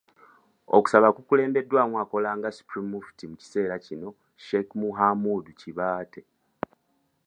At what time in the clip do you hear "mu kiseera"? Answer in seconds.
3.29-3.75